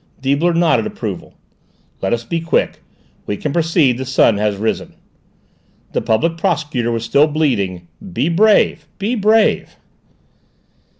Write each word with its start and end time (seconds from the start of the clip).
Deibler 0.19 0.55
nodded 0.55 0.87
approval. 0.87 1.35
"Let 2.01 2.11
us 2.11 2.23
be 2.23 2.39
quick; 2.41 2.81
we 3.27 3.37
can 3.37 3.53
proceed; 3.53 3.99
the 3.99 4.03
sun 4.05 4.37
has 4.39 4.57
risen." 4.57 4.95
The 5.91 6.01
Public 6.01 6.37
Prosecutor 6.37 6.91
was 6.91 7.05
still 7.05 7.27
bleating 7.27 7.87
"Be 8.11 8.27
brave! 8.27 8.87
Be 8.97 9.13
brave!" 9.13 9.75